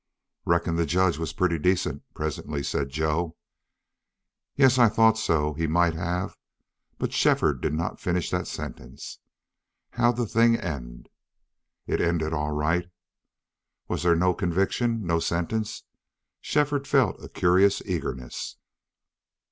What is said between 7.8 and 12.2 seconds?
finish that sentence. "How'd the thing end?" "It